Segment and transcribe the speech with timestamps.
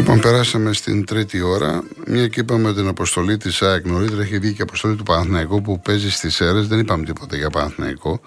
[0.00, 1.82] Λοιπόν, περάσαμε στην τρίτη ώρα.
[2.06, 4.22] Μια και είπαμε την αποστολή της ΑΕΚ νωρίτερα.
[4.22, 6.60] Έχει βγει και αποστολή του Παναθηναϊκού που παίζει στις αίρε.
[6.60, 8.20] Δεν είπαμε τίποτα για Παναθηναϊκό.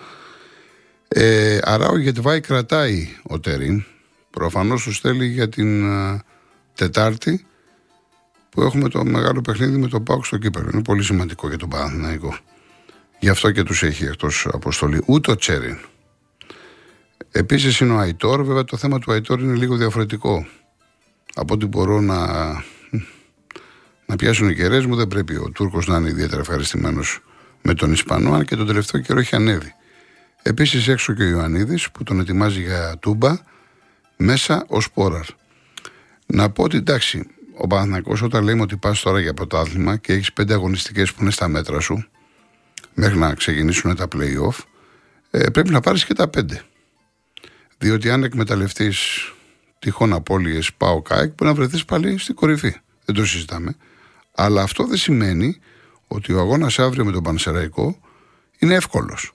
[1.07, 3.83] Ε, άρα ο Γετβάη κρατάει ο Τερίν.
[4.29, 6.23] Προφανώς τους στέλνει για την α,
[6.75, 7.45] Τετάρτη
[8.49, 10.69] που έχουμε το μεγάλο παιχνίδι με τον Πάουκ στο κύπελο.
[10.73, 12.37] Είναι πολύ σημαντικό για τον Παναθηναϊκό.
[13.19, 15.03] Γι' αυτό και τους έχει εκτός αποστολή.
[15.05, 15.77] Ούτε ο Τσέριν.
[17.31, 18.43] Επίσης είναι ο Αϊτόρ.
[18.43, 20.45] Βέβαια το θέμα του Αϊτόρ είναι λίγο διαφορετικό.
[21.35, 22.27] Από ό,τι μπορώ να,
[24.05, 27.19] να πιάσουν οι κεραίες μου, δεν πρέπει ο Τούρκος να είναι ιδιαίτερα ευχαριστημένος
[27.61, 29.73] με τον Ισπανό, αν και τον τελευταίο καιρό έχει ανέβει.
[30.41, 33.37] Επίσης έξω και ο Ιωαννίδης που τον ετοιμάζει για τούμπα
[34.17, 35.25] μέσα ως πόραρ.
[36.25, 37.27] Να πω ότι εντάξει,
[37.57, 41.31] ο Παναθηναϊκός όταν λέμε ότι πας τώρα για πρωτάθλημα και έχεις πέντε αγωνιστικές που είναι
[41.31, 42.05] στα μέτρα σου,
[42.93, 44.57] μέχρι να ξεκινήσουν τα playoff,
[45.31, 46.61] ε, πρέπει να πάρεις και τα πέντε.
[47.77, 49.31] Διότι αν εκμεταλλευτείς
[49.83, 52.75] τυχόν απώλειες πάω ΚΑΕΚ, μπορεί να βρεθείς πάλι στην κορυφή.
[53.05, 53.75] Δεν το συζητάμε.
[54.35, 55.59] Αλλά αυτό δεν σημαίνει
[56.07, 57.99] ότι ο αγώνας αύριο με τον Πανσεραϊκό
[58.59, 59.33] είναι εύκολος.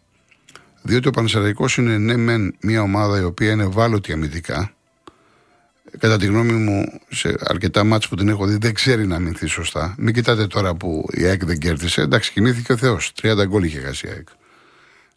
[0.83, 4.73] Διότι ο Πανσεραϊκός είναι ναι, μεν μια ομάδα η οποία είναι ευάλωτη αμυντικά.
[5.99, 9.47] Κατά τη γνώμη μου, σε αρκετά μάτς που την έχω δει, δεν ξέρει να αμυνθεί
[9.47, 9.95] σωστά.
[9.99, 12.01] Μην κοιτάτε τώρα που η ΑΕΚ δεν κέρδισε.
[12.01, 13.13] Εντάξει, κινήθηκε ο Θεός.
[13.23, 14.29] 30 γκολ είχε χάσει η ΑΕΚ.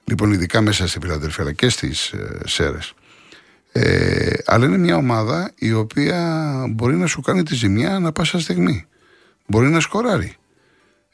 [0.03, 2.94] Λοιπόν, ειδικά μέσα στην Φιλαδελφία αλλά και στις ε, Σέρες.
[3.72, 8.39] Ε, αλλά είναι μια ομάδα η οποία μπορεί να σου κάνει τη ζημιά ανά πάσα
[8.39, 8.86] στιγμή.
[9.47, 10.36] Μπορεί να σκοράρει.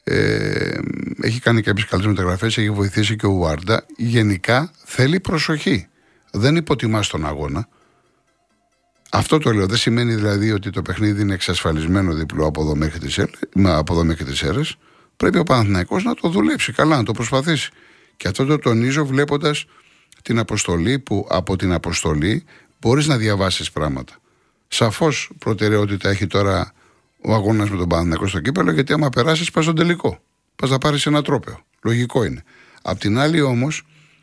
[0.04, 0.78] Ε,
[1.20, 3.84] έχει κάνει κάποιες καλές μεταγραφές, έχει βοηθήσει και ο Ουάρντα.
[3.96, 5.88] Γενικά θέλει προσοχή.
[6.30, 7.68] Δεν υποτιμάς τον αγώνα.
[9.10, 9.66] Αυτό το λέω.
[9.66, 12.98] Δεν σημαίνει δηλαδή ότι το παιχνίδι είναι εξασφαλισμένο διπλό από εδώ μέχρι
[14.24, 14.60] τις αίρε.
[15.16, 17.70] Πρέπει ο Παναθηναϊκός να το δουλέψει καλά, να το προσπαθήσει.
[18.16, 19.66] Και αυτό το τονίζω βλέποντας
[20.28, 22.44] την αποστολή που από την αποστολή
[22.80, 24.12] μπορείς να διαβάσεις πράγματα.
[24.68, 26.72] Σαφώς προτεραιότητα έχει τώρα
[27.20, 30.18] ο αγώνας με τον Παναθηναϊκό στο κύπελο γιατί άμα περάσεις πας στον τελικό.
[30.56, 31.64] Πας να πάρεις ένα τρόπαιο.
[31.82, 32.44] Λογικό είναι.
[32.82, 33.82] Απ' την άλλη όμως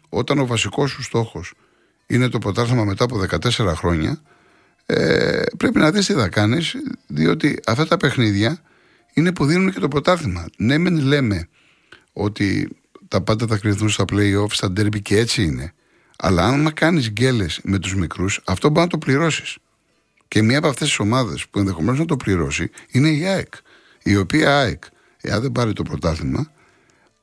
[0.09, 1.53] όταν ο βασικός σου στόχος
[2.07, 4.21] είναι το πρωτάθλημα μετά από 14 χρόνια
[4.85, 6.75] ε, πρέπει να δεις τι θα κάνεις
[7.07, 8.61] διότι αυτά τα παιχνίδια
[9.13, 10.45] είναι που δίνουν και το πρωτάθλημα.
[10.57, 11.47] Ναι μεν λέμε
[12.13, 12.69] ότι
[13.07, 15.73] τα πάντα θα κρυθούν στα play-off, στα derby και έτσι είναι.
[16.17, 19.57] Αλλά αν κάνεις γκέλες με τους μικρούς, αυτό μπορεί να το πληρώσεις.
[20.27, 23.53] Και μία από αυτές τις ομάδες που ενδεχομένως να το πληρώσει είναι η ΑΕΚ.
[24.03, 24.83] Η οποία ΑΕΚ,
[25.21, 26.51] εάν δεν πάρει το πρωτάθλημα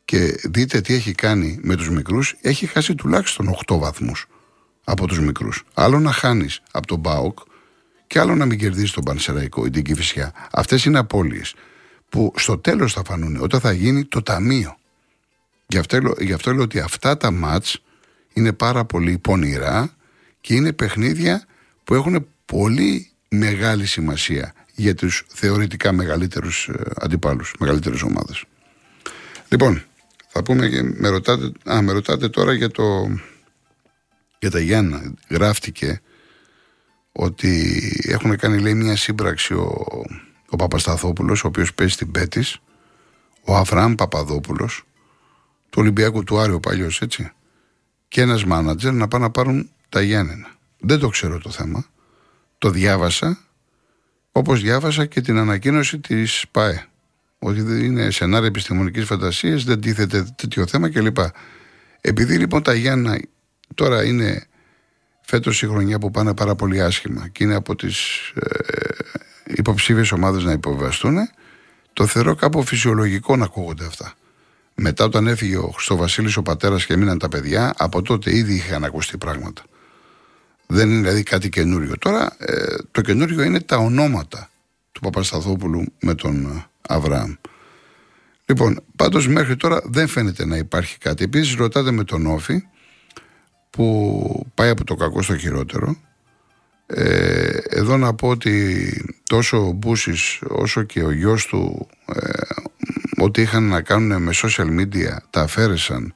[0.05, 4.27] και δείτε τι έχει κάνει με τους μικρούς, έχει χάσει τουλάχιστον 8 βαθμούς
[4.85, 5.65] από τους μικρούς.
[5.75, 7.39] Άλλο να χάνεις από τον Μπάοκ
[8.07, 10.33] και άλλο να μην κερδίσεις τον Πανσεραϊκό ή την Κυφυσιά.
[10.53, 11.55] Αυτές είναι απώλειες
[12.09, 14.77] που στο τέλος θα φανούν όταν θα γίνει το ταμείο.
[15.67, 17.83] Γι' αυτό, γι αυτό λέω ότι αυτά τα μάτς
[18.32, 19.94] είναι πάρα πολύ πονηρά
[20.41, 21.44] και είναι παιχνίδια
[21.84, 28.44] που έχουν πολύ μεγάλη σημασία για τους θεωρητικά μεγαλύτερους ε, αντιπάλους, μεγαλύτερες ομάδες.
[29.48, 29.82] Λοιπόν,
[30.28, 33.09] θα πούμε και με ρωτάτε, α, με ρωτάτε τώρα για, το,
[34.38, 35.14] για τα Γιάννα.
[35.28, 36.00] Γράφτηκε
[37.12, 39.87] ότι έχουν κάνει λέει μια σύμπραξη ο,
[40.49, 42.59] ο Παπασταθόπουλος, ο οποίος παίζει στην Πέτης,
[43.44, 44.84] ο Αβραάμ Παπαδόπουλος,
[45.70, 47.32] του Ολυμπιακού του Άριο παλιός, έτσι
[48.12, 50.49] και ένας μάνατζερ να πάνε να πάρουν τα Γιάννενα.
[50.78, 51.84] Δεν το ξέρω το θέμα.
[52.59, 53.39] Το διάβασα
[54.33, 56.87] όπως διάβασα και την ανακοίνωση της ΠΑΕ.
[57.39, 61.17] Ότι δεν είναι σενάρια επιστημονικής φαντασίας, δεν τίθεται τέτοιο θέμα κλπ.
[62.00, 63.21] Επειδή λοιπόν τα Γιάννα
[63.75, 64.47] τώρα είναι
[65.21, 68.59] φέτος η χρονιά που πάνε πάρα πολύ άσχημα και είναι από τις ε,
[69.47, 71.17] υποψήφιες ομάδες να υποβαστούν,
[71.93, 74.15] το θεωρώ κάπου φυσιολογικό να ακούγονται αυτά.
[74.84, 78.84] Μετά όταν έφυγε ο Χριστοβασίλης ο πατέρας και μείναν τα παιδιά, από τότε ήδη είχαν
[78.84, 79.62] ακουστεί πράγματα.
[80.66, 81.98] Δεν είναι δηλαδή κάτι καινούριο.
[81.98, 84.50] Τώρα ε, το καινούριο είναι τα ονόματα
[84.93, 87.34] του Παπασταθόπουλου με τον ε, Αβραάμ.
[88.47, 91.25] Λοιπόν, πάντως μέχρι τώρα δεν φαίνεται να υπάρχει κάτι.
[91.25, 92.62] Επίσης ρωτάτε με τον Όφη
[93.70, 95.96] που πάει από το κακό στο χειρότερο.
[96.87, 102.31] Ε, εδώ να πω ότι τόσο ο Μπούσης όσο και ο γιος του ε,
[103.17, 106.14] ό,τι είχαν να κάνουν με social media τα αφαίρεσαν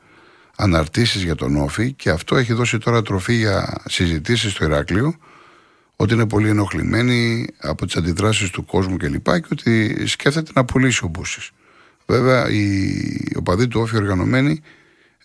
[0.56, 5.14] αναρτήσεις για τον Όφη και αυτό έχει δώσει τώρα τροφή για συζητήσεις στο Ηράκλειο
[5.96, 10.64] ότι είναι πολύ ενοχλημένοι από τις αντιδράσεις του κόσμου κλπ και, και ότι σκέφτεται να
[10.64, 11.50] πουλήσει ο Μπούσης.
[12.06, 13.02] Βέβαια οι
[13.37, 14.60] οπαδοί του Όφη οργανωμένοι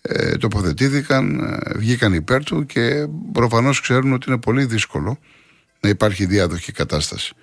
[0.02, 5.18] ε, τοποθετήθηκαν, ε, βγήκαν υπέρ του και προφανώς ξέρουν ότι είναι πολύ δύσκολο
[5.80, 7.34] να υπάρχει διάδοχη κατάσταση.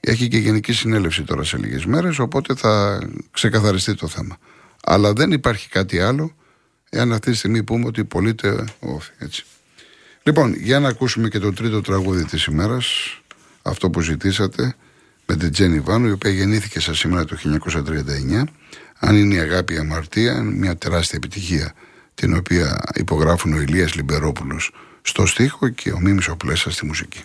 [0.00, 3.00] Έχει και γενική συνέλευση τώρα σε λίγες μέρες, οπότε θα
[3.30, 4.38] ξεκαθαριστεί το θέμα.
[4.84, 6.34] Αλλά δεν υπάρχει κάτι άλλο,
[6.90, 9.10] εάν αυτή τη στιγμή πούμε ότι πωλείται όφη.
[9.18, 9.44] Έτσι.
[10.22, 12.86] Λοιπόν, για να ακούσουμε και το τρίτο τραγούδι της ημέρας,
[13.62, 14.74] αυτό που ζητήσατε,
[15.26, 18.44] με την Τζένι Βάνου, η οποία γεννήθηκε σας σήμερα το 1939.
[18.98, 21.74] Αν είναι η αγάπη η αμαρτία, μια τεράστια επιτυχία
[22.14, 24.72] την οποία υπογράφουν ο Ηλίας Λιμπερόπουλος
[25.02, 27.24] στο στίχο και ο Μίμης ο Πλέσσα στη μουσική.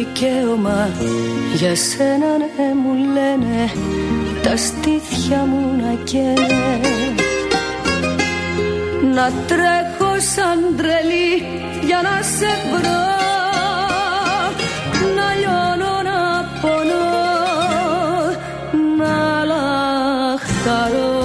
[0.00, 0.90] Δικαίωμα.
[1.54, 3.70] Για σένα ναι μου λένε
[4.42, 6.80] τα στήθια μου να καίνε.
[9.14, 11.32] Να τρέχω σαν τρελή
[11.86, 13.08] για να σε βρω.
[15.16, 16.20] Να λιώνω να
[16.60, 17.08] πονώ
[18.98, 21.19] να λαχταρώ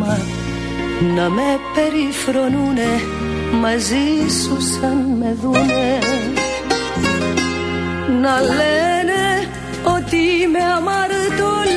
[0.00, 0.18] δικαίωμα
[1.14, 2.88] να με περιφρονούνε
[3.60, 5.98] μαζί σου σαν με δούνε.
[8.20, 9.48] Να λένε
[9.96, 11.69] ότι είμαι αμαρτωλή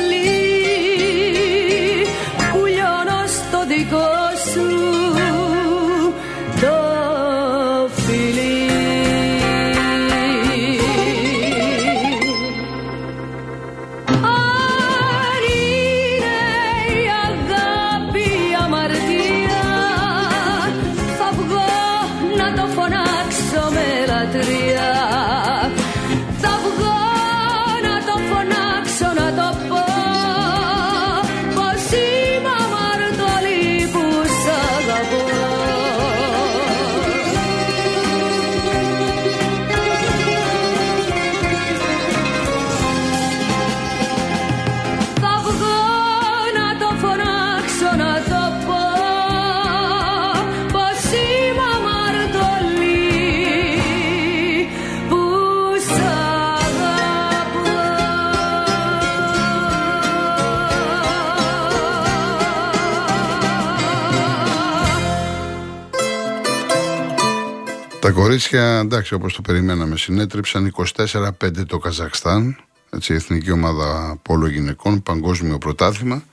[68.04, 72.56] Τα κορίτσια, εντάξει, όπως το περιμέναμε, συνέτριψαν 24-5 το Καζακστάν.
[72.90, 76.24] Έτσι, εθνική ομάδα πόλο γυναικών, παγκόσμιο πρωτάθλημα.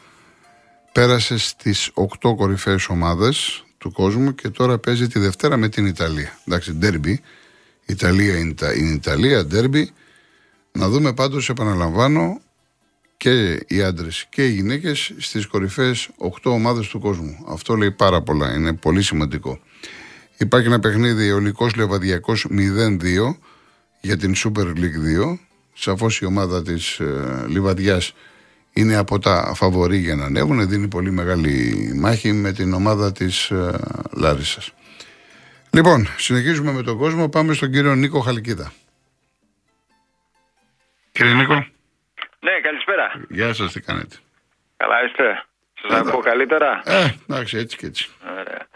[0.91, 6.39] Πέρασε στις 8 κορυφαίες ομάδες του κόσμου και τώρα παίζει τη Δευτέρα με την Ιταλία.
[6.45, 7.21] Εντάξει, ντέρμπι.
[7.85, 9.91] Ιταλία είναι, η Ιταλία, ντέρμπι.
[10.71, 12.41] Να δούμε πάντως, επαναλαμβάνω,
[13.17, 17.45] και οι άντρες και οι γυναίκες στις κορυφαίες 8 ομάδες του κόσμου.
[17.47, 18.53] Αυτό λέει πάρα πολλά.
[18.53, 19.59] Είναι πολύ σημαντικό.
[20.41, 22.97] Υπάρχει ένα παιχνίδι ολικό Λεβαδιακός 0-2
[24.01, 25.37] για την Super League 2.
[25.73, 28.13] Σαφώς η ομάδα της ε, Λιβαδιάς
[28.73, 30.67] είναι από τα φαβορή για να ανέβουν.
[30.69, 33.79] Δίνει πολύ μεγάλη μάχη με την ομάδα της ε,
[34.17, 34.73] Λάρισας.
[35.69, 37.29] Λοιπόν, συνεχίζουμε με τον κόσμο.
[37.29, 38.71] Πάμε στον κύριο Νίκο Χαλκίδα.
[41.11, 41.53] Κύριε Νίκο.
[42.39, 43.25] Ναι, καλησπέρα.
[43.29, 44.15] Γεια σας, τι κάνετε;
[44.77, 45.45] Καλά είστε.
[45.81, 48.09] Σας ακούω καλύτερα; Ε, εντάξει, έτσι και έτσι.
[48.29, 48.67] Ωραία.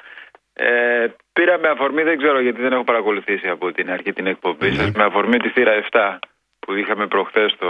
[0.54, 4.70] Ε, πήρα με αφορμή, δεν ξέρω γιατί δεν έχω παρακολουθήσει από την αρχή την εκπομπή
[4.70, 4.76] ναι.
[4.76, 6.18] σας, με αφορμή τη θύρα 7
[6.60, 7.70] που είχαμε προχθές το...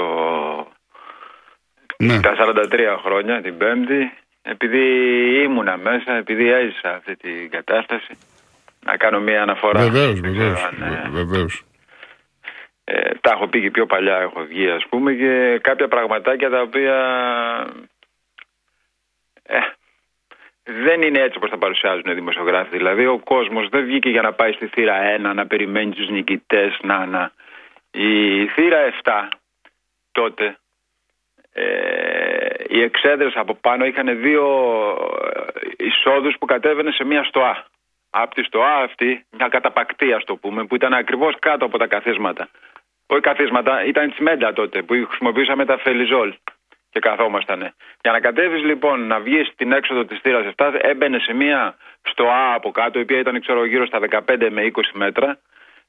[1.98, 2.20] Ναι.
[2.20, 4.84] τα 43 χρόνια, την Πέμπτη, επειδή
[5.44, 8.14] ήμουνα μέσα, επειδή έζησα αυτή την κατάσταση,
[8.86, 9.80] να κάνω μια αναφορά.
[9.80, 11.10] Βεβαίως, βεβαίως, ναι.
[11.10, 11.64] βεβαίως.
[12.84, 16.62] Ε, τα έχω πει και πιο παλιά, έχω βγει ας πούμε και κάποια πραγματάκια τα
[16.62, 16.98] οποία
[19.44, 19.58] ε,
[20.66, 22.78] δεν είναι έτσι όπως τα παρουσιάζουν οι δημοσιογράφοι.
[22.78, 24.96] Δηλαδή, ο κόσμος δεν βγήκε για να πάει στη θύρα
[25.32, 26.80] 1 να περιμένει τους νικητές.
[26.82, 27.32] Να, να.
[27.92, 29.28] Η θύρα 7
[30.12, 30.58] τότε
[31.54, 31.66] ε,
[32.68, 34.46] οι εξέδρες από πάνω είχαν δύο
[35.54, 37.66] ε, εισόδους που κατέβαινε σε μία στοά.
[38.10, 41.88] Από τη στοά αυτή, μια καταπακτή, ας το πούμε, που ήταν ακριβώς κάτω από τα
[41.88, 42.50] καθίσματα
[43.08, 46.34] Όχι καθίσματα, ήταν τσιμέντα τότε που χρησιμοποιούσαμε τα φελιζόλ
[46.96, 47.60] και καθόμασταν.
[48.02, 52.24] Για να κατέβεις λοιπόν να βγεις στην έξοδο της θύρας 7, έμπαινε σε μία στο
[52.28, 55.40] Α από κάτω, η οποία ήταν ξέρω, γύρω στα 15 με 20 μέτρα,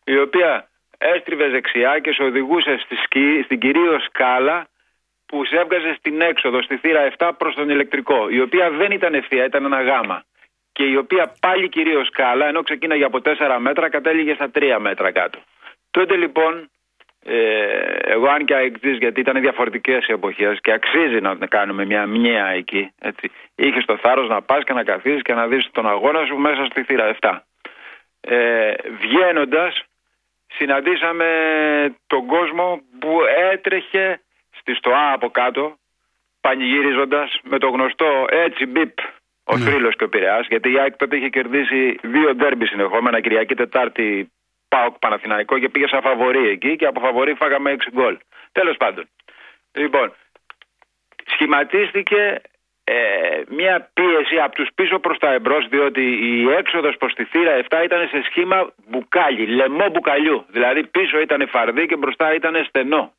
[0.05, 4.67] η οποία έστριβε δεξιά και σε οδηγούσε στη σκη, στην κυρίως σκάλα
[5.27, 9.15] που σε έβγαζε στην έξοδο, στη θύρα 7 προς τον ηλεκτρικό, η οποία δεν ήταν
[9.15, 10.25] ευθεία, ήταν ένα γάμα.
[10.73, 15.11] Και η οποία πάλι κυρίως σκάλα, ενώ ξεκίναγε από 4 μέτρα, κατέληγε στα 3 μέτρα
[15.13, 15.39] κάτω.
[15.91, 16.67] Τότε λοιπόν ε,
[17.99, 22.47] εγώ αν και αεξής γιατί ήταν διαφορετικές οι εποχές και αξίζει να κάνουμε μια μνήα
[22.47, 23.31] εκεί έτσι.
[23.55, 26.65] Είχες το θάρρος να πας και να καθίσεις και να δεις τον αγώνα σου μέσα
[26.65, 27.39] στη θύρα 7
[28.21, 29.83] ε, Βγαίνοντας,
[30.47, 31.29] συναντήσαμε
[32.07, 33.19] τον κόσμο που
[33.53, 34.21] έτρεχε
[34.59, 35.77] στη στοά από κάτω
[36.41, 38.99] πανηγυρίζοντας με το γνωστό έτσι μπιπ
[39.45, 39.91] ο ναι.
[39.97, 44.31] και ο Πειραιάς γιατί η ΑΕΚ τότε είχε κερδίσει δύο ντέρμπι συνεχόμενα Κυριακή Τετάρτη
[44.77, 48.19] πάω Παναθηναϊκό και πήγε σαν φαβορή εκεί και από φαβορή φάγαμε 6 γκολ.
[48.53, 49.09] Τέλος πάντων.
[49.73, 50.15] Λοιπόν,
[51.27, 52.41] σχηματίστηκε
[52.85, 52.95] ε,
[53.49, 57.85] μια πίεση από τους πίσω προς τα εμπρός διότι η έξοδος προς τη θύρα 7
[57.85, 60.45] ήταν σε σχήμα μπουκάλι, λαιμό μπουκαλιού.
[60.49, 63.13] Δηλαδή πίσω ήταν φαρδί και μπροστά ήταν στενό.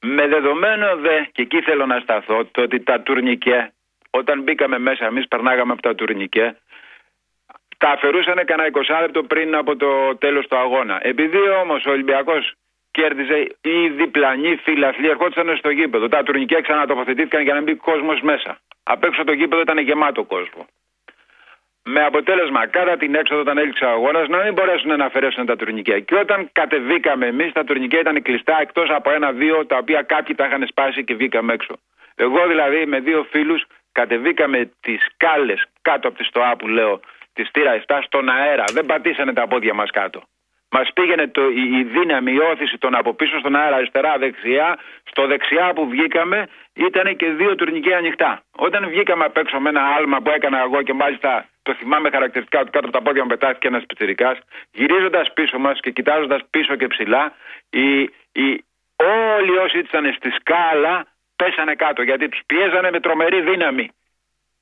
[0.00, 3.72] Με δεδομένο δε, και εκεί θέλω να σταθώ, το ότι τα τουρνικέ,
[4.10, 6.56] όταν μπήκαμε μέσα εμείς περνάγαμε από τα τουρνικέ,
[7.82, 10.96] τα αφαιρούσαν κανένα 20 λεπτό πριν από το τέλος του αγώνα.
[11.02, 12.54] Επειδή όμως ο Ολυμπιακός
[12.90, 16.08] κέρδιζε οι διπλανοί φίλαθλοι ερχόντουσαν στο γήπεδο.
[16.08, 18.58] Τα τουρνικέ ξανατοποθετήθηκαν για να μπει κόσμος μέσα.
[18.82, 20.66] Απ' έξω το γήπεδο ήταν γεμάτο κόσμο.
[21.84, 25.56] Με αποτέλεσμα, κατά την έξοδο, όταν έληξε ο αγώνας, να μην μπορέσουν να αφαιρέσουν τα
[25.56, 25.98] τουρνικέ.
[26.00, 30.46] Και όταν κατεβήκαμε εμείς, τα τουρνικέ ήταν κλειστά εκτός από ένα-δύο τα οποία κάποιοι τα
[30.46, 31.74] είχαν σπάσει και βγήκαμε έξω.
[32.14, 37.00] Εγώ δηλαδή με δύο φίλους κατεβήκαμε τις κάλε κάτω από τη στοά που λέω
[37.32, 38.64] τη στήρα 7 στον αέρα.
[38.72, 40.22] Δεν πατήσανε τα πόδια μας κάτω.
[40.70, 44.78] Μας πήγαινε το, η, δύναμη, η όθηση των από πίσω στον αέρα, αριστερά, δεξιά.
[45.04, 48.42] Στο δεξιά που βγήκαμε ήταν και δύο τουρνικέ ανοιχτά.
[48.56, 52.60] Όταν βγήκαμε απ' έξω με ένα άλμα που έκανα εγώ και μάλιστα το θυμάμαι χαρακτηριστικά
[52.60, 54.36] ότι κάτω από τα πόδια μου πετάχτηκε ένας πιτσυρικά,
[54.72, 57.32] γυρίζοντας πίσω μας και κοιτάζοντας πίσω και ψηλά,
[57.70, 58.00] οι,
[58.32, 58.64] οι,
[58.96, 61.06] όλοι όσοι ήταν στη σκάλα
[61.36, 63.90] πέσανε κάτω γιατί τους πιέζανε με τρομερή δύναμη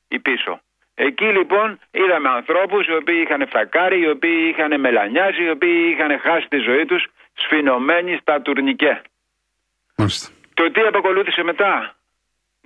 [0.09, 0.61] οι πίσω.
[1.01, 6.19] Εκεί λοιπόν είδαμε ανθρώπους οι οποίοι είχαν φακάρει, οι οποίοι είχαν μελανιάσει, οι οποίοι είχαν
[6.19, 9.03] χάσει τη ζωή τους σφινωμένοι στα τουρνικέ.
[9.97, 10.33] Μάλιστα.
[10.55, 11.95] Το τι αποκολούθησε μετά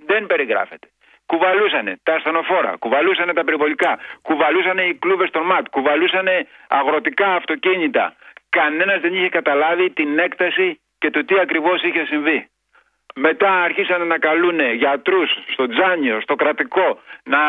[0.05, 0.87] δεν περιγράφεται.
[1.25, 8.15] Κουβαλούσανε τα ασθενοφόρα, κουβαλούσανε τα περιβολικά, κουβαλούσανε οι κλούβες των ΜΑΤ, κουβαλούσανε αγροτικά αυτοκίνητα.
[8.49, 12.47] Κανένας δεν είχε καταλάβει την έκταση και το τι ακριβώς είχε συμβεί.
[13.15, 17.39] Μετά αρχίσανε να καλούν γιατρούς στο Τζάνιο, στο κρατικό, να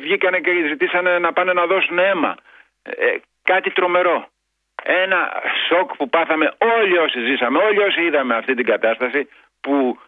[0.00, 2.36] βγήκανε και ζητήσανε να πάνε να δώσουν αίμα.
[2.82, 4.28] Ε, κάτι τρομερό.
[4.82, 9.28] Ένα σοκ που πάθαμε όλοι όσοι ζήσαμε, όλοι όσοι είδαμε αυτή την κατάσταση
[9.60, 9.98] που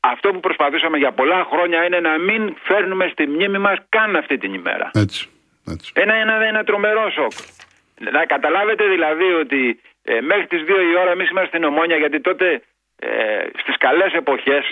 [0.00, 4.38] αυτό που προσπαθούσαμε για πολλά χρόνια είναι να μην φέρνουμε στη μνήμη μας καν αυτή
[4.38, 4.90] την ημέρα.
[4.94, 5.28] Έτσι,
[5.70, 5.92] έτσι.
[5.94, 7.32] Ένα, ένα, ένα τρομερό σοκ.
[8.10, 12.20] Να καταλάβετε δηλαδή ότι ε, μέχρι τις 2 η ώρα εμείς είμαστε στην Ομόνια γιατί
[12.20, 12.62] τότε
[12.98, 14.64] ε, στις καλές εποχές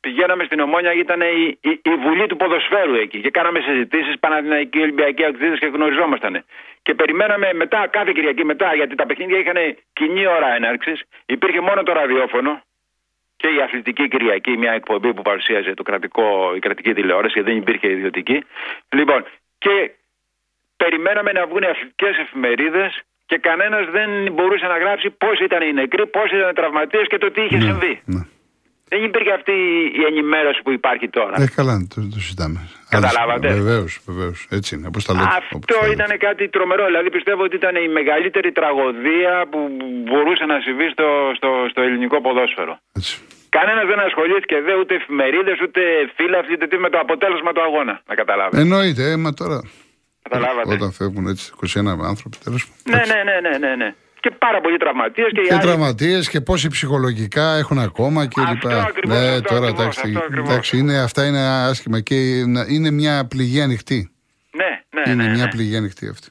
[0.00, 4.78] πηγαίναμε στην Ομόνια ήταν η, η, η, Βουλή του Ποδοσφαίρου εκεί και κάναμε συζητήσεις Παναθηναϊκοί
[4.80, 6.44] Ολυμπιακοί Αξίδες και γνωριζόμασταν.
[6.82, 9.58] Και περιμέναμε μετά, κάθε Κυριακή μετά, γιατί τα παιχνίδια είχαν
[9.92, 12.62] κοινή ώρα έναρξης, υπήρχε μόνο το ραδιόφωνο
[13.36, 17.90] και η αθλητική Κυριακή, μια εκπομπή που παρουσίαζε το κρατικό, η κρατική τηλεόραση, δεν υπήρχε
[17.90, 18.44] ιδιωτική.
[18.88, 19.24] Λοιπόν,
[19.58, 19.90] και
[20.76, 26.06] περιμέναμε να βγουν αθλητικές εφημερίδες και κανένας δεν μπορούσε να γράψει πώς ήταν οι νεκροί,
[26.06, 27.94] πώς ήταν οι τραυματίες και το τι είχε ναι, συμβεί.
[28.04, 28.22] Ναι.
[28.88, 29.56] Δεν υπήρχε αυτή
[30.00, 31.34] η ενημέρωση που υπάρχει τώρα.
[31.42, 32.58] Ε, καλά, το, το συζητάμε.
[32.96, 34.38] Καταλάβατε; Βεβαίως, βεβαίως.
[34.50, 34.86] Έτσι είναι.
[34.86, 35.26] Όπως τα λέτε,
[35.58, 36.84] Αυτό ήταν κάτι τρομερό.
[36.90, 39.58] Δηλαδή πιστεύω ότι ήταν η μεγαλύτερη τραγωδία που
[40.06, 42.78] μπορούσε να συμβεί στο, στο, στο ελληνικό ποδόσφαιρο.
[42.98, 43.14] Έτσι.
[43.48, 45.80] Κανένας δεν ασχολήθηκε δε ούτε εφημερίδες, ούτε
[46.16, 47.94] φύλαυτοι, ούτε τι με το αποτέλεσμα του αγώνα.
[48.08, 48.60] Να καταλάβετε.
[48.62, 49.58] Εννοείται, ε, μα τώρα.
[50.30, 50.74] Καταλάβατε.
[50.74, 53.94] Όταν φεύγουν έτσι 21 άνθρωποι, τέλος Ναι, ναι, ναι, ναι, ναι, ναι.
[54.20, 55.30] Και πάρα πολλοί τραυματίες.
[55.32, 58.92] Και, και τραυματίες και πόσοι ψυχολογικά έχουν ακόμα και λοιπά.
[59.06, 62.14] Ναι, τώρα εντάξει, εντάξει είναι, αυτά είναι άσχημα και
[62.68, 64.10] είναι μια πληγή ανοιχτή.
[64.50, 65.12] Ναι, ναι.
[65.12, 65.50] Είναι ναι, μια ναι.
[65.50, 66.28] πληγή ανοιχτή αυτή.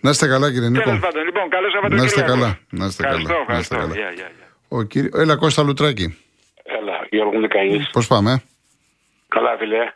[0.00, 0.84] Να είστε καλά, κύριε Νίκο.
[0.84, 2.58] Τέλος πάντων, λοιπόν, καλό Να είστε καλά.
[2.70, 3.16] Να είστε καλά.
[3.16, 3.76] Ευχαριστώ, Να είστε ευχαριστώ.
[3.76, 3.94] καλά.
[3.94, 4.46] Γεια, γεια, γεια.
[4.68, 5.10] Ο κύριο...
[5.20, 6.18] Έλα, Κώστα Λουτράκη.
[6.62, 7.90] Έλα, Γιώργο Νικαής.
[7.90, 8.42] Πώς πάμε,
[9.28, 9.92] Καλά, φίλε.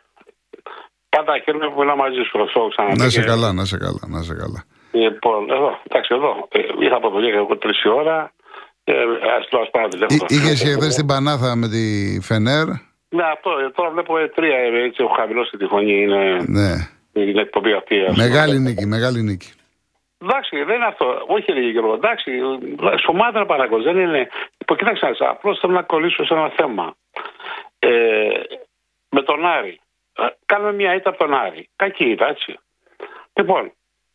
[1.15, 2.91] Πάντα χαίρομαι που μιλάω μαζί σου, αυτό ξανά.
[2.97, 4.59] Να είσαι καλά, να είσαι καλά, να είσαι καλά.
[4.91, 6.31] Λοιπόν, εδώ, εντάξει, εδώ.
[6.51, 8.31] Ε, Ήρθα από δουλειά εγώ τρεις ώρα.
[8.83, 8.93] Ε,
[9.37, 10.25] ας το ας πάρω τηλέφωνο.
[10.27, 11.83] Είχες χθες την Πανάθα με τη
[12.21, 12.65] Φενέρ;
[13.17, 13.49] Ναι, αυτό.
[13.65, 14.57] ε, Τώρα βλέπω ε, τρία.
[14.57, 16.01] ε, Έτσι, έχω χαμηλώσει τη φωνή.
[16.01, 16.71] Είναι, Ναι.
[17.13, 17.95] είναι εκπομπή αυτή.
[18.01, 18.27] ας πούμε.
[18.27, 19.51] Μεγάλη νίκη, μεγάλη νίκη.
[20.23, 21.05] Εντάξει, δεν είναι αυτό.
[21.27, 21.93] Όχι, λέγε Γιώργο.
[21.93, 22.31] Εντάξει,
[23.07, 23.81] ομάδα είναι Παναγό.
[23.81, 24.27] Δεν είναι.
[24.77, 26.95] Κοίταξε, απλώς θέλω να κολλήσω σε ένα θέμα.
[27.79, 27.89] Ε,
[29.09, 29.79] με τον Άρη.
[30.17, 31.69] Ε, κάνουμε μια ήττα από τον Άρη.
[31.75, 32.59] Κακή ήττα, έτσι.
[33.33, 33.71] Λοιπόν,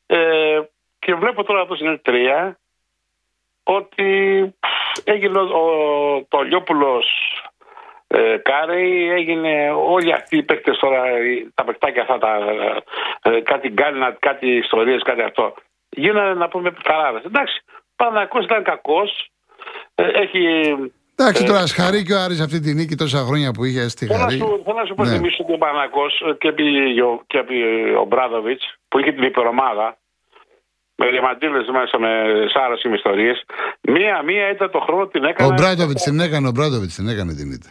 [0.07, 0.61] ε,
[0.99, 2.59] και βλέπω τώρα εδώ στην τρία
[3.63, 4.55] ότι
[5.05, 5.65] έγινε ο,
[6.29, 7.07] το Λιόπουλος
[8.07, 11.03] ε, Κάρεϊ, έγινε όλοι αυτοί οι παίκτες τώρα,
[11.55, 12.39] τα παικτάκια αυτά, τα,
[13.23, 15.55] ε, κάτι γκάλινα, κάτι ιστορίες, κάτι αυτό.
[15.89, 17.25] Γίνανε να πούμε χαράδες.
[17.25, 17.63] Εντάξει,
[17.97, 19.31] Πανακός ήταν κακός,
[19.95, 20.75] ε, έχει
[21.19, 24.07] Εντάξει, ε, τώρα σχαρεί και ο Άρης αυτή τη νίκη τόσα χρόνια που είχε στη
[24.07, 24.37] Χαρή.
[24.37, 25.15] Θέλω να σου πω ναι.
[25.15, 26.53] ότι ο Πανακός και,
[27.27, 27.39] και
[28.01, 29.97] ο Μπράδοβιτς που είχε την υπερομάδα
[30.97, 32.09] με διαμαντήλες μέσα με
[32.53, 33.33] σάρα με ιστορίε.
[33.81, 35.53] Μία-μία ήταν το χρόνο την έκανε.
[35.53, 37.71] Ο Μπράδοβιτς την έκανε, ο Μπράδοβιτς την έκανε την ήττα.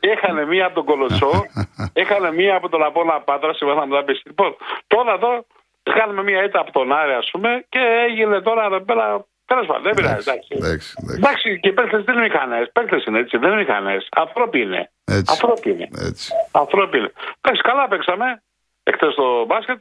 [0.12, 1.46] Έχανε μία από τον Κολοσσό,
[2.02, 4.22] έχανε μία από τον Απόλα Πάτρα, σε βαθμό να πεις.
[4.26, 4.56] Λοιπόν,
[4.86, 5.46] τώρα εδώ
[5.82, 9.82] κάνουμε μία ήττα από τον Άρη, ας πούμε, και έγινε τώρα εδώ πέρα Τέλος πάντων,
[9.82, 10.30] δεν πειράζει.
[10.30, 11.60] Εντάξει, εντάξει.
[11.60, 12.70] και οι παίκτε δεν είναι μηχανές.
[12.72, 14.08] Παίκτε είναι έτσι, δεν είναι μηχανές.
[14.10, 14.90] Ανθρώποι είναι.
[15.04, 15.32] Έτσι.
[15.32, 15.88] Ανθρώποι είναι.
[16.08, 16.32] Έτσι.
[16.52, 17.12] Ανθρώποι είναι.
[17.40, 18.42] Εντάξει, καλά παίξαμε
[18.82, 19.80] εχθέ στο μπάσκετ.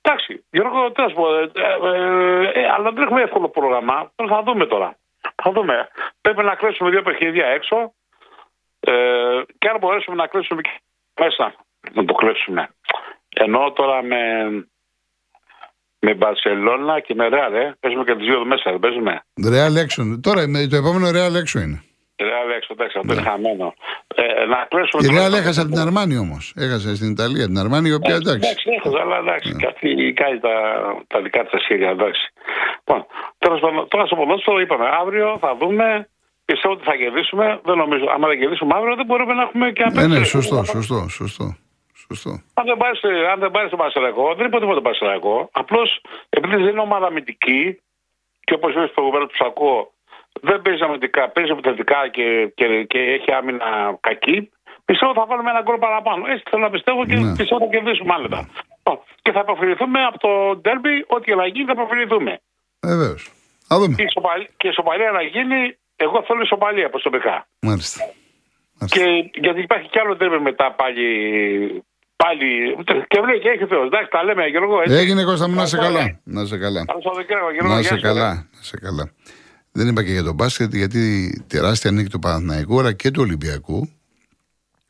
[0.00, 1.34] Εντάξει, Γιώργο, τι να σου πω.
[1.34, 4.12] Ε, ε, ε, αλλά δεν έχουμε εύκολο πρόγραμμα.
[4.28, 4.96] Θα δούμε τώρα.
[5.42, 5.88] Θα δούμε.
[6.20, 7.94] Πρέπει να κλείσουμε δύο παιχνίδια έξω.
[8.80, 10.60] Ε, και αν μπορέσουμε να κλείσουμε
[11.20, 11.54] μέσα,
[11.92, 12.68] να το κλείσουμε.
[13.28, 14.20] Ενώ τώρα με
[15.98, 17.76] με Μπαρσελόνα και με Ρεάλ, ε.
[17.80, 19.22] Παίζουμε και τις δύο μέσα, δεν παίζουμε.
[19.48, 20.20] Ρεάλ έξω.
[20.22, 21.82] Τώρα το επόμενο Ρεάλ έξω είναι.
[22.18, 23.28] Ρεάλ έξω, εντάξει, αυτό είναι ναι.
[23.28, 23.74] χαμένο.
[24.14, 25.00] Ε, να κλείσουμε.
[25.06, 26.44] Η Ρεάλ έχασε από την Αρμάνη όμως.
[26.56, 28.48] Έχασε στην Ιταλία την Αρμάνη, η οποία ε, εντάξει.
[28.48, 29.52] Εντάξει, έχασε, αλλά εντάξει.
[29.52, 29.58] Ναι.
[29.60, 29.88] Και αυτή
[30.20, 30.54] κάνει τα,
[31.06, 32.24] τα δικά της σχέδια, εντάξει.
[32.78, 33.00] Λοιπόν,
[33.38, 36.08] τέλο πάντων, τώρα στο ποδόσφαιρο είπαμε αύριο θα δούμε.
[36.44, 37.60] Πιστεύω ότι θα κερδίσουμε.
[37.64, 38.04] Δεν νομίζω.
[38.14, 40.12] Αν δεν κερδίσουμε αύριο, δεν μπορούμε να έχουμε και απέναντι.
[40.12, 41.56] Ναι, ναι, σωστό, σωστό, σωστό.
[42.08, 42.30] Σωστό.
[42.54, 43.00] Αν δεν πάρεις
[43.32, 45.48] αν δεν πάρεις το Πασαρακό, δεν είπα τίποτα Πασαρακό.
[45.52, 47.80] Απλώς επειδή δεν είναι ομάδα αμυντική
[48.44, 49.92] και όπως είπες προηγουμένως του ακούω,
[50.40, 54.50] δεν παίζεις αμυντικά, παίζεις επιθετικά και, και, και έχει άμυνα κακή.
[54.84, 56.22] Πιστεύω θα βάλουμε ένα γκολ παραπάνω.
[56.32, 57.36] Έτσι θέλω να πιστεύω και ναι.
[57.36, 58.48] πιστεύω θα κερδίσουμε άνετα.
[59.22, 62.40] Και θα αποφεληθούμε από το ντέρμπι, ό,τι να γίνει θα αποφεληθούμε.
[62.86, 63.30] Βεβαίως.
[64.56, 67.46] Και η ισοπαλία να γίνει, εγώ θέλω ισοπαλία προσωπικά.
[67.60, 68.04] Μάλιστα.
[68.86, 71.04] Και γιατί υπάρχει κι άλλο ντέρμπι μετά πάλι
[72.16, 72.76] Πάλι.
[73.06, 73.86] Και βλέπει και έχει Θεός.
[73.86, 74.80] Εντάξει, τα λέμε, Γιώργο.
[74.80, 74.94] Έτσι.
[74.94, 76.20] Έγινε Κώστα μου, να σε καλά.
[76.24, 76.84] Να σε καλά.
[77.62, 78.28] Να σε καλά.
[78.34, 79.10] Να σε καλά.
[79.72, 81.00] Δεν είπα και για τον μπάσκετ, γιατί
[81.46, 83.88] τεράστια νίκη του Παναθηναϊκού αλλά και του Ολυμπιακού,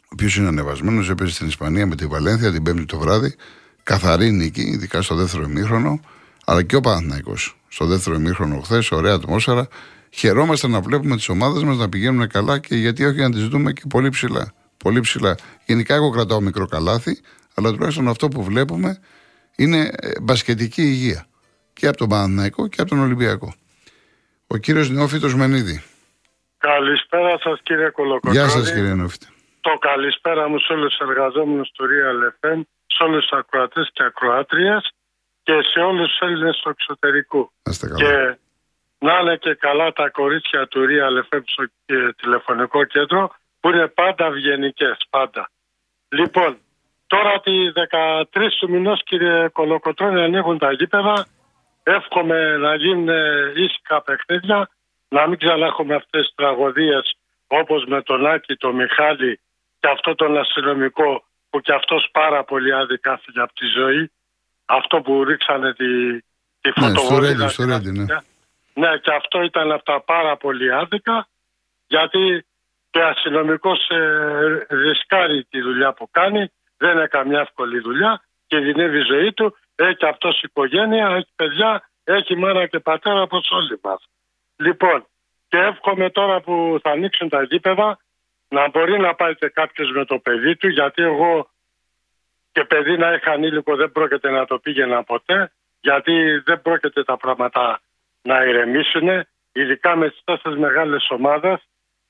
[0.03, 3.35] ο οποίος είναι ανεβασμένος, έπαιζε στην Ισπανία με τη Βαλένθια την Πέμπτη το βράδυ.
[3.83, 6.01] Καθαρή νίκη, ειδικά στο δεύτερο ημίχρονο,
[6.45, 9.69] αλλά και ο Παναθηναϊκός στο δεύτερο ημίχρονο χθες, ωραία ατμόσφαιρα.
[10.11, 13.73] Χαιρόμαστε να βλέπουμε τις ομάδες μας να πηγαίνουν καλά και γιατί όχι να τις δούμε
[13.73, 15.35] και πολύ ψηλά πολύ ψηλά.
[15.67, 17.21] Γενικά, εγώ κρατάω μικρό καλάθι,
[17.55, 18.99] αλλά τουλάχιστον αυτό που βλέπουμε
[19.57, 21.27] είναι ε, μπασκετική υγεία.
[21.73, 23.55] Και από τον Παναναϊκό και από τον Ολυμπιακό.
[24.47, 25.83] Ο κύριος Νεόφυτος Μενίδη.
[26.59, 28.37] Καλησπέρα σας, κύριε Κολοκοτρόνη.
[28.37, 29.27] Γεια σας, κύριε Νεόφυτα.
[29.61, 34.03] Το καλησπέρα μου σε όλους τους εργαζόμενους του Real FM, σε όλους τους ακροατές και
[34.03, 34.93] ακροάτριες
[35.43, 37.51] και σε όλους τους Έλληνες του εξωτερικού.
[37.97, 38.39] Και
[38.99, 41.65] να είναι και καλά τα κορίτσια του Real FM στο
[42.21, 45.51] τηλεφωνικό κέντρο που είναι πάντα ευγενικές, πάντα.
[46.09, 46.59] Λοιπόν,
[47.07, 47.53] τώρα τη
[48.33, 51.27] 13 του μηνός, κύριε Κολοκοτρόνη, ανοίγουν τα γήπεδα.
[51.83, 53.09] Εύχομαι να γίνουν
[53.55, 54.69] ήσυχα παιχνίδια,
[55.09, 57.16] να μην ξανά έχουμε αυτές τις τραγωδίες
[57.47, 59.40] όπως με τον Άκη, τον Μιχάλη
[59.81, 64.11] και αυτό τον αστυνομικό που και αυτός πάρα πολύ άδικα φύγει από τη ζωή.
[64.64, 66.21] Αυτό που ρίξανε τη,
[66.61, 67.53] τη φωτοβολίδα.
[67.59, 68.05] Ναι, ναι.
[68.75, 71.29] ναι, και αυτό ήταν αυτά πάρα πολύ άδικα
[71.87, 72.46] γιατί
[72.97, 78.99] και αστυνομικός ε, ρισκάρει τη δουλειά που κάνει, δεν είναι καμιά εύκολη δουλειά και δυνεύει
[78.99, 79.57] η ζωή του.
[79.75, 84.09] Έχει αυτός οικογένεια, έχει παιδιά, έχει μάνα και πατέρα όπως όλοι μας.
[84.57, 85.07] Λοιπόν,
[85.49, 87.99] και εύχομαι τώρα που θα ανοίξουν τα γήπεδα
[88.49, 91.51] να μπορεί να πάει και κάποιος με το παιδί του, γιατί εγώ
[92.53, 97.17] και παιδί να είχα ανήλικο δεν πρόκειται να το πήγαινα ποτέ, γιατί δεν πρόκειται τα
[97.17, 97.81] πράγματα
[98.23, 99.09] να ηρεμήσουν,
[99.53, 101.61] ειδικά με τις τόσες μεγάλες ομάδες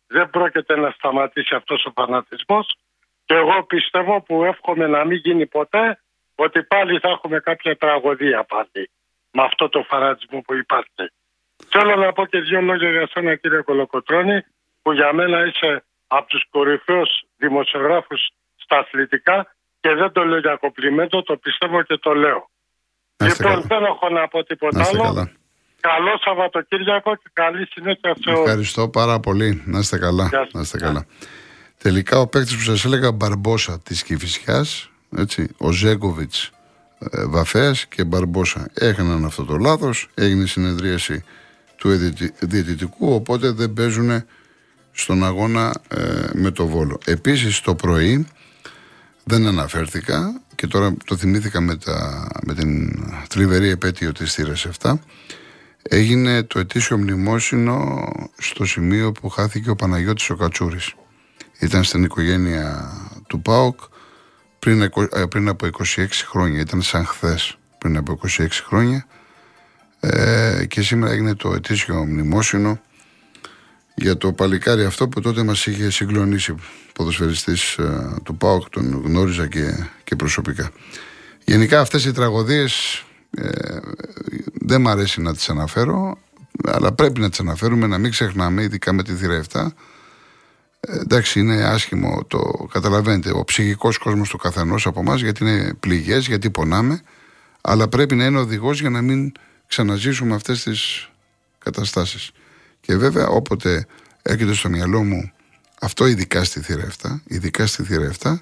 [0.06, 2.76] δεν πρόκειται να σταματήσει αυτός ο φανατισμός
[3.24, 6.00] και εγώ πιστεύω που εύχομαι να μην γίνει ποτέ
[6.34, 8.90] ότι πάλι θα έχουμε κάποια τραγωδία πάλι
[9.30, 11.04] με αυτό το φανατισμό που υπάρχει.
[11.68, 14.44] Θέλω να πω και δύο λόγια για σένα κύριε Κολοκοτρώνη
[14.82, 20.56] που για μένα είσαι από τους κορυφαίους δημοσιογράφους στα αθλητικά και δεν το λέω για
[20.56, 22.50] κοπλιμέντο, το πιστεύω και το λέω.
[23.16, 25.30] λοιπόν δεν έχω να πω τίποτα άλλο.
[25.88, 28.40] Καλό Σαββατοκύριακο και καλή συνέχεια σε όλους.
[28.40, 29.62] Ευχαριστώ πάρα πολύ.
[29.64, 30.31] Να είστε καλά.
[30.53, 31.07] Να είστε καλά.
[31.79, 34.90] Τελικά ο παίκτης που σας έλεγα Μπαρμπόσα της Κυφυσιάς,
[35.57, 36.51] ο Ζέγκοβιτς
[36.99, 38.68] ε, Βαφέας και Μπαρμπόσα.
[38.75, 41.25] Έκαναν αυτό το λάθος, έγινε συνεδρίαση
[41.77, 41.90] του
[42.40, 44.25] διαιτητικού, οπότε δεν παίζουν
[44.92, 46.99] στον αγώνα ε, με το Βόλο.
[47.05, 48.27] Επίσης το πρωί
[49.25, 54.92] δεν αναφέρθηκα και τώρα το θυμήθηκα με, τα, με την θλιβερή επέτειο της θύρας 7
[55.88, 60.94] έγινε το ετήσιο μνημόσυνο στο σημείο που χάθηκε ο Παναγιώτης ο Κατσούρης.
[61.59, 62.92] Ήταν στην οικογένεια
[63.27, 63.81] του ΠΑΟΚ
[64.59, 64.90] πριν, ε,
[65.29, 69.07] πριν από 26 χρόνια, ήταν σαν χθες πριν από 26 χρόνια
[70.01, 72.81] ε, και σήμερα έγινε το ετήσιο μνημόσυνο
[73.94, 76.55] για το παλικάρι αυτό που τότε μας είχε συγκλονίσει
[76.92, 80.70] ποδοσφαιριστής ε, του ΠΑΟΚ, τον γνώριζα και, και προσωπικά.
[81.44, 83.05] Γενικά αυτές οι τραγωδίες
[83.37, 83.79] ε,
[84.53, 86.18] δεν μ' αρέσει να τις αναφέρω,
[86.64, 89.66] αλλά πρέπει να τις αναφέρουμε, να μην ξεχνάμε, ειδικά με τη θύρα 7.
[90.81, 95.75] Ε, εντάξει, είναι άσχημο, το καταλαβαίνετε, ο ψυχικός κόσμος του καθενός από εμάς γιατί είναι
[95.81, 97.03] πληγές, γιατί πονάμε,
[97.61, 99.33] αλλά πρέπει να είναι οδηγός για να μην
[99.66, 101.11] ξαναζήσουμε αυτές τις
[101.59, 102.31] καταστάσεις.
[102.81, 103.87] Και βέβαια όποτε
[104.22, 105.33] έρχεται στο μυαλό μου
[105.81, 108.37] αυτό ειδικά στη θύρα 7, ειδικά στη θύρα 7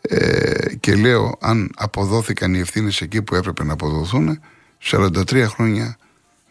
[0.00, 4.40] ε, και λέω αν αποδόθηκαν οι ευθύνες εκεί που έπρεπε να αποδοθούν
[4.82, 5.96] 43 χρόνια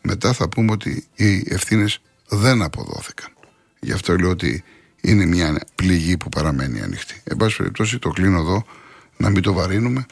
[0.01, 3.29] μετά θα πούμε ότι οι ευθύνες δεν αποδόθηκαν.
[3.79, 4.63] Γι' αυτό λέω ότι
[5.01, 7.21] είναι μια πληγή που παραμένει ανοιχτή.
[7.23, 8.65] Εν πάση περιπτώσει το κλείνω εδώ
[9.17, 10.05] να μην το βαρύνουμε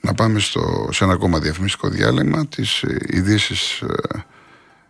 [0.00, 4.24] να πάμε στο, σε ένα ακόμα διαφημιστικό διάλειμμα τις ειδήσεις ε,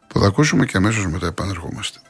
[0.07, 2.01] που θα ακούσουμε και αμέσως μετά επανερχόμαστε.